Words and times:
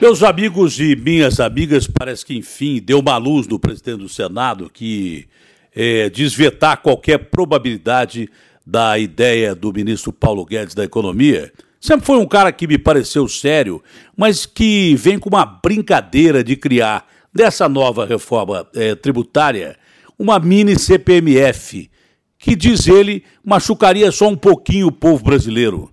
Meus 0.00 0.22
amigos 0.22 0.78
e 0.78 0.94
minhas 0.94 1.40
amigas, 1.40 1.88
parece 1.88 2.24
que 2.24 2.36
enfim 2.36 2.80
deu 2.80 3.00
uma 3.00 3.16
luz 3.16 3.48
no 3.48 3.58
presidente 3.58 3.98
do 3.98 4.08
Senado 4.08 4.70
que 4.72 5.26
é, 5.74 6.08
desvetar 6.08 6.80
qualquer 6.82 7.18
probabilidade 7.18 8.30
da 8.64 8.96
ideia 8.96 9.56
do 9.56 9.72
ministro 9.72 10.12
Paulo 10.12 10.46
Guedes 10.46 10.72
da 10.72 10.84
Economia. 10.84 11.52
Sempre 11.80 12.06
foi 12.06 12.16
um 12.16 12.28
cara 12.28 12.52
que 12.52 12.68
me 12.68 12.78
pareceu 12.78 13.26
sério, 13.26 13.82
mas 14.16 14.46
que 14.46 14.94
vem 14.94 15.18
com 15.18 15.28
uma 15.28 15.44
brincadeira 15.44 16.44
de 16.44 16.54
criar, 16.54 17.04
dessa 17.34 17.68
nova 17.68 18.06
reforma 18.06 18.68
é, 18.76 18.94
tributária, 18.94 19.76
uma 20.16 20.38
mini 20.38 20.78
CPMF, 20.78 21.90
que 22.38 22.54
diz 22.54 22.86
ele 22.86 23.24
machucaria 23.44 24.12
só 24.12 24.28
um 24.28 24.36
pouquinho 24.36 24.86
o 24.86 24.92
povo 24.92 25.24
brasileiro. 25.24 25.90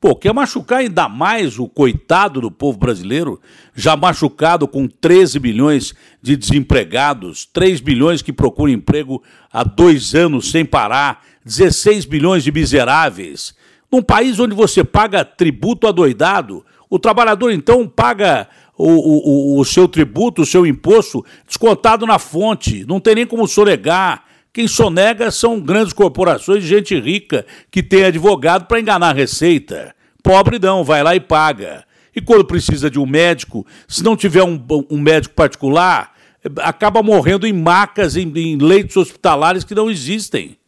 Pô, 0.00 0.14
quer 0.14 0.32
machucar 0.32 0.78
ainda 0.78 1.08
mais 1.08 1.58
o 1.58 1.66
coitado 1.66 2.40
do 2.40 2.52
povo 2.52 2.78
brasileiro, 2.78 3.40
já 3.74 3.96
machucado 3.96 4.68
com 4.68 4.86
13 4.86 5.40
milhões 5.40 5.92
de 6.22 6.36
desempregados, 6.36 7.44
3 7.46 7.80
milhões 7.80 8.22
que 8.22 8.32
procuram 8.32 8.72
emprego 8.72 9.20
há 9.52 9.64
dois 9.64 10.14
anos 10.14 10.52
sem 10.52 10.64
parar, 10.64 11.24
16 11.44 12.06
milhões 12.06 12.44
de 12.44 12.52
miseráveis. 12.52 13.56
Num 13.90 14.00
país 14.00 14.38
onde 14.38 14.54
você 14.54 14.84
paga 14.84 15.24
tributo 15.24 15.88
adoidado, 15.88 16.64
o 16.88 17.00
trabalhador 17.00 17.50
então 17.50 17.88
paga 17.88 18.48
o, 18.76 19.56
o, 19.56 19.60
o 19.60 19.64
seu 19.64 19.88
tributo, 19.88 20.42
o 20.42 20.46
seu 20.46 20.64
imposto 20.64 21.24
descontado 21.44 22.06
na 22.06 22.20
fonte, 22.20 22.84
não 22.86 23.00
tem 23.00 23.16
nem 23.16 23.26
como 23.26 23.48
sonegar. 23.48 24.27
Quem 24.58 24.66
sonega 24.66 25.30
são 25.30 25.60
grandes 25.60 25.92
corporações, 25.92 26.64
gente 26.64 26.98
rica 26.98 27.46
que 27.70 27.80
tem 27.80 28.02
advogado 28.02 28.66
para 28.66 28.80
enganar 28.80 29.10
a 29.10 29.12
receita. 29.12 29.94
Pobre 30.20 30.58
não, 30.58 30.82
vai 30.82 31.00
lá 31.00 31.14
e 31.14 31.20
paga. 31.20 31.84
E 32.12 32.20
quando 32.20 32.44
precisa 32.44 32.90
de 32.90 32.98
um 32.98 33.06
médico, 33.06 33.64
se 33.86 34.02
não 34.02 34.16
tiver 34.16 34.42
um, 34.42 34.60
um 34.90 34.98
médico 34.98 35.36
particular, 35.36 36.12
acaba 36.56 37.04
morrendo 37.04 37.46
em 37.46 37.52
macas, 37.52 38.16
em, 38.16 38.32
em 38.36 38.56
leitos 38.56 38.96
hospitalares 38.96 39.62
que 39.62 39.76
não 39.76 39.88
existem. 39.88 40.58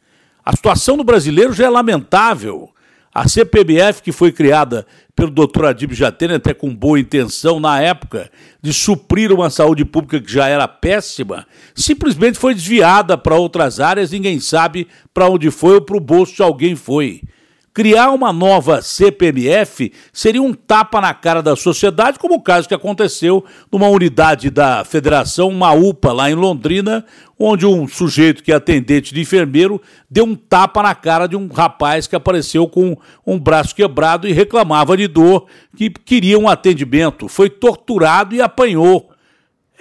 A 0.44 0.54
situação 0.54 0.96
do 0.96 1.02
brasileiro 1.02 1.52
já 1.52 1.66
é 1.66 1.68
lamentável. 1.68 2.70
A 3.12 3.28
CPMF, 3.28 4.02
que 4.02 4.12
foi 4.12 4.30
criada 4.30 4.86
pelo 5.16 5.30
doutor 5.32 5.66
Adib 5.66 5.92
Jatene, 5.92 6.34
até 6.34 6.54
com 6.54 6.72
boa 6.72 6.98
intenção 6.98 7.58
na 7.58 7.80
época, 7.80 8.30
de 8.62 8.72
suprir 8.72 9.32
uma 9.32 9.50
saúde 9.50 9.84
pública 9.84 10.20
que 10.20 10.32
já 10.32 10.46
era 10.46 10.68
péssima, 10.68 11.44
simplesmente 11.74 12.38
foi 12.38 12.54
desviada 12.54 13.18
para 13.18 13.34
outras 13.34 13.80
áreas, 13.80 14.12
ninguém 14.12 14.38
sabe 14.38 14.86
para 15.12 15.28
onde 15.28 15.50
foi 15.50 15.74
ou 15.74 15.80
para 15.80 15.96
o 15.96 16.00
bolso 16.00 16.36
de 16.36 16.42
alguém 16.42 16.76
foi. 16.76 17.22
Criar 17.72 18.10
uma 18.10 18.32
nova 18.32 18.82
CPMF 18.82 19.92
seria 20.12 20.42
um 20.42 20.52
tapa 20.52 21.00
na 21.00 21.14
cara 21.14 21.40
da 21.40 21.54
sociedade, 21.54 22.18
como 22.18 22.34
o 22.34 22.42
caso 22.42 22.66
que 22.66 22.74
aconteceu 22.74 23.44
numa 23.70 23.86
unidade 23.86 24.50
da 24.50 24.84
Federação, 24.84 25.48
uma 25.48 25.72
UPA 25.72 26.12
lá 26.12 26.28
em 26.28 26.34
Londrina, 26.34 27.04
onde 27.38 27.64
um 27.64 27.86
sujeito 27.86 28.42
que 28.42 28.50
é 28.50 28.56
atendente 28.56 29.14
de 29.14 29.20
enfermeiro 29.20 29.80
deu 30.10 30.24
um 30.24 30.34
tapa 30.34 30.82
na 30.82 30.96
cara 30.96 31.28
de 31.28 31.36
um 31.36 31.46
rapaz 31.46 32.08
que 32.08 32.16
apareceu 32.16 32.66
com 32.66 32.96
um 33.24 33.38
braço 33.38 33.72
quebrado 33.72 34.26
e 34.26 34.32
reclamava 34.32 34.96
de 34.96 35.06
dor, 35.06 35.46
que 35.76 35.90
queria 35.90 36.40
um 36.40 36.48
atendimento. 36.48 37.28
Foi 37.28 37.48
torturado 37.48 38.34
e 38.34 38.42
apanhou. 38.42 39.09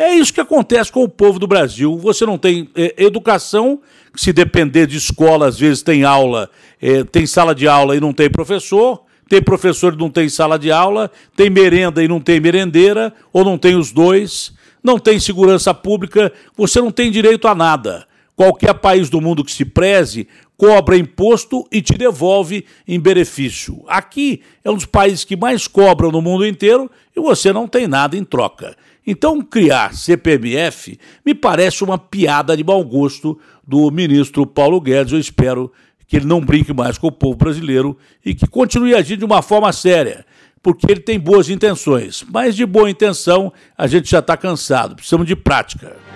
É 0.01 0.13
isso 0.13 0.33
que 0.33 0.39
acontece 0.39 0.89
com 0.89 1.03
o 1.03 1.09
povo 1.09 1.37
do 1.37 1.45
Brasil. 1.45 1.97
Você 1.97 2.25
não 2.25 2.37
tem 2.37 2.69
é, 2.73 2.95
educação, 3.03 3.81
se 4.15 4.31
depender 4.31 4.87
de 4.87 4.95
escola, 4.95 5.45
às 5.45 5.59
vezes 5.59 5.83
tem 5.83 6.05
aula, 6.05 6.49
é, 6.81 7.03
tem 7.03 7.25
sala 7.25 7.53
de 7.53 7.67
aula 7.67 7.97
e 7.97 7.99
não 7.99 8.13
tem 8.13 8.29
professor, 8.29 9.03
tem 9.27 9.41
professor 9.41 9.93
e 9.93 9.97
não 9.97 10.09
tem 10.09 10.29
sala 10.29 10.57
de 10.57 10.71
aula, 10.71 11.11
tem 11.35 11.49
merenda 11.49 12.01
e 12.01 12.07
não 12.07 12.21
tem 12.21 12.39
merendeira, 12.39 13.13
ou 13.33 13.43
não 13.43 13.57
tem 13.57 13.75
os 13.75 13.91
dois, 13.91 14.53
não 14.81 14.97
tem 14.97 15.19
segurança 15.19 15.73
pública, 15.73 16.31
você 16.55 16.79
não 16.79 16.91
tem 16.91 17.11
direito 17.11 17.45
a 17.45 17.53
nada. 17.53 18.07
Qualquer 18.37 18.75
país 18.75 19.09
do 19.09 19.19
mundo 19.19 19.43
que 19.43 19.51
se 19.51 19.65
preze 19.65 20.29
cobra 20.59 20.97
imposto 20.97 21.65
e 21.71 21.81
te 21.81 21.97
devolve 21.97 22.65
em 22.85 22.99
benefício. 22.99 23.81
Aqui 23.87 24.41
é 24.61 24.69
um 24.69 24.75
dos 24.75 24.85
países 24.85 25.23
que 25.23 25.37
mais 25.37 25.69
cobram 25.69 26.11
no 26.11 26.21
mundo 26.21 26.45
inteiro 26.45 26.91
e 27.15 27.19
você 27.21 27.53
não 27.53 27.65
tem 27.65 27.87
nada 27.87 28.17
em 28.17 28.25
troca. 28.25 28.75
Então, 29.07 29.41
criar 29.41 29.95
CPMF 29.95 30.99
me 31.25 31.33
parece 31.33 31.81
uma 31.81 31.97
piada 31.97 32.57
de 32.57 32.63
mau 32.63 32.83
gosto 32.83 33.39
do 33.65 33.89
ministro 33.89 34.45
Paulo 34.45 34.81
Guedes. 34.81 35.13
Eu 35.13 35.19
espero 35.19 35.71
que 36.05 36.17
ele 36.17 36.25
não 36.25 36.41
brinque 36.41 36.73
mais 36.73 36.97
com 36.97 37.07
o 37.07 37.11
povo 37.11 37.37
brasileiro 37.37 37.97
e 38.23 38.35
que 38.35 38.45
continue 38.45 38.93
agindo 38.93 39.19
de 39.19 39.25
uma 39.25 39.41
forma 39.41 39.71
séria, 39.71 40.25
porque 40.61 40.91
ele 40.91 40.99
tem 40.99 41.17
boas 41.17 41.49
intenções. 41.49 42.25
Mas 42.29 42.53
de 42.53 42.65
boa 42.65 42.89
intenção, 42.89 43.53
a 43.77 43.87
gente 43.87 44.11
já 44.11 44.19
está 44.19 44.35
cansado, 44.35 44.95
precisamos 44.95 45.25
de 45.25 45.37
prática. 45.37 46.08